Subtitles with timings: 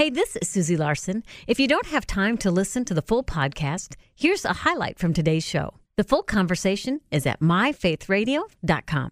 [0.00, 1.22] Hey, this is Susie Larson.
[1.46, 5.12] If you don't have time to listen to the full podcast, here's a highlight from
[5.12, 5.74] today's show.
[5.98, 9.10] The full conversation is at myfaithradio.com.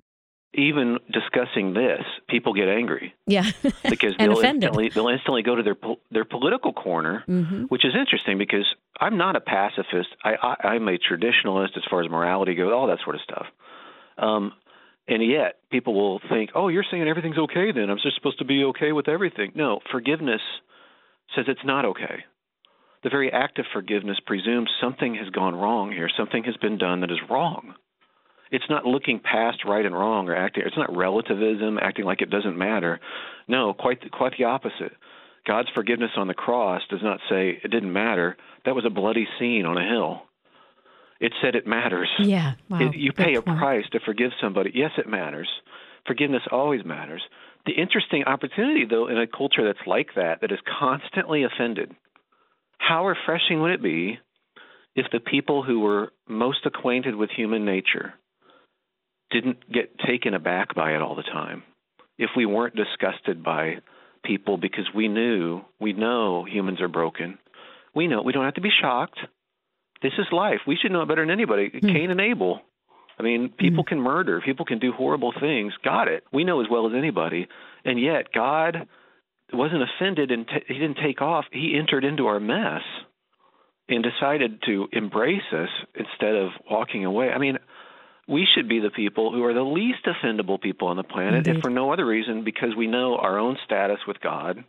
[0.55, 3.43] Even discussing this, people get angry Yeah.
[3.91, 4.65] because they'll offended.
[4.71, 5.77] instantly they'll instantly go to their
[6.11, 7.69] their political corner, Mhm.
[7.69, 8.65] which is interesting because
[8.99, 10.09] I'm not a pacifist.
[10.25, 13.47] I, I I'm a traditionalist as far as morality goes, all that sort of stuff.
[14.17, 14.55] Um,
[15.07, 17.91] and yet people will think, "Oh, you're saying everything's okay then.
[17.91, 20.41] I'm just supposed to be okay with everything." No, forgiveness
[21.35, 22.25] says it's not okay.
[23.05, 26.09] The very act of forgiveness presumes something has gone wrong here.
[26.17, 27.75] Something has been done that is wrong.
[28.51, 30.65] It's not looking past right and wrong or acting.
[30.67, 32.99] It's not relativism, acting like it doesn't matter.
[33.47, 34.93] No, quite the, quite the opposite.
[35.47, 38.37] God's forgiveness on the cross does not say it didn't matter.
[38.65, 40.23] That was a bloody scene on a hill.
[41.21, 42.09] It said it matters.
[42.19, 42.55] Yeah.
[42.69, 42.79] Wow.
[42.81, 43.59] It- you Good pay a point.
[43.59, 44.73] price to forgive somebody.
[44.75, 45.49] Yes, it matters.
[46.09, 47.23] Forgiveness always matters.
[47.67, 51.95] The interesting opportunity, though, in a culture that's like that, that is constantly offended,
[52.79, 54.19] how refreshing would it be
[54.97, 58.15] if the people who were most acquainted with human nature
[59.31, 61.63] didn't get taken aback by it all the time?
[62.17, 63.77] If we weren't disgusted by
[64.25, 67.39] people because we knew, we know humans are broken.
[67.95, 69.19] We know we don't have to be shocked.
[70.03, 70.61] This is life.
[70.67, 71.69] We should know it better than anybody.
[71.69, 71.87] Hmm.
[71.87, 72.63] Cain and Abel.
[73.19, 73.89] I mean, people mm.
[73.89, 75.73] can murder, people can do horrible things.
[75.85, 76.25] Got it.
[76.33, 77.49] We know as well as anybody.
[77.85, 78.89] And yet, God
[79.53, 81.47] wasn't offended and t- he didn't take off.
[81.53, 82.83] He entered into our mess
[83.89, 87.31] and decided to embrace us instead of walking away.
[87.31, 87.59] I mean,
[88.29, 91.57] we should be the people who are the least offendable people on the planet, Indeed.
[91.57, 94.65] if for no other reason, because we know our own status with God,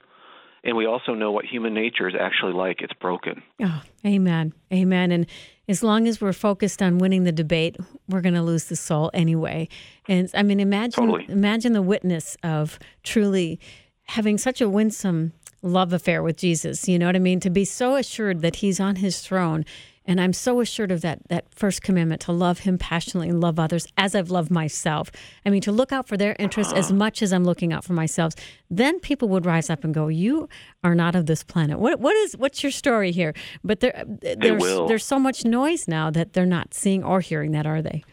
[0.64, 2.82] and we also know what human nature is actually like.
[2.82, 3.42] It's broken.
[3.62, 4.54] Oh, amen.
[4.74, 5.12] Amen.
[5.12, 5.26] And
[5.68, 9.12] as long as we're focused on winning the debate, we're going to lose the soul
[9.14, 9.70] anyway.
[10.08, 11.26] And I mean, imagine Totally.
[11.30, 13.60] imagine the witness of truly
[14.04, 16.88] having such a winsome love affair with Jesus.
[16.88, 17.40] You know what I mean?
[17.42, 19.66] To be so assured that he's on his throne.
[20.10, 23.60] And I'm so assured of that that first commandment to love him passionately and love
[23.60, 25.12] others as I've loved myself.
[25.46, 27.94] I mean, to look out for their interests as much as I'm looking out for
[27.94, 28.34] myself.
[28.72, 30.50] Then people would rise up and go, "You
[30.84, 33.36] are not of this planet." What what is what's your story here?
[33.64, 37.68] But there there's there's so much noise now that they're not seeing or hearing that,
[37.68, 38.04] are they?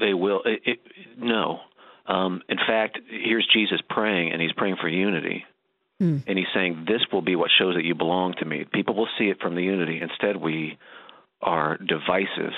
[0.00, 0.42] They will.
[0.44, 0.78] It, it,
[1.16, 1.60] no.
[2.06, 5.44] Um, in fact, here's Jesus praying, and he's praying for unity.
[6.02, 6.18] Hmm.
[6.26, 8.66] And he's saying, This will be what shows that you belong to me.
[8.72, 10.00] People will see it from the unity.
[10.02, 10.76] Instead, we
[11.40, 12.54] are divisive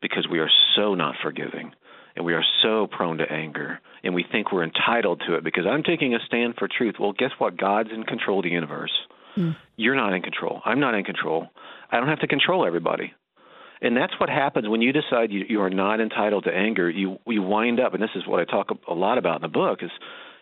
[0.00, 1.72] because we are so not forgiving
[2.14, 5.64] and we are so prone to anger and we think we're entitled to it because
[5.68, 6.94] I'm taking a stand for truth.
[7.00, 7.56] Well, guess what?
[7.56, 8.92] God's in control of the universe.
[9.34, 9.50] Hmm.
[9.76, 10.60] You're not in control.
[10.64, 11.48] I'm not in control.
[11.90, 13.12] I don't have to control everybody.
[13.82, 16.88] And that's what happens when you decide you, you are not entitled to anger.
[16.88, 19.48] You you wind up, and this is what I talk a lot about in the
[19.48, 19.90] book, is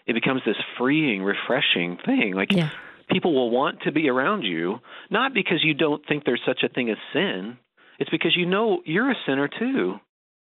[0.07, 2.35] it becomes this freeing, refreshing thing.
[2.35, 2.69] Like Yeah.
[3.11, 4.81] people will want to be around you,
[5.11, 7.57] not because you don't think there's such a thing as sin.
[7.99, 10.01] It's because you know you're a sinner too.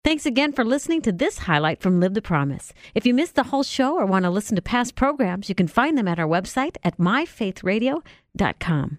[0.03, 2.73] Thanks again for listening to this highlight from Live the Promise.
[2.93, 5.67] If you missed the whole show or want to listen to past programs, you can
[5.67, 8.97] find them at our website at myfaithradio.com.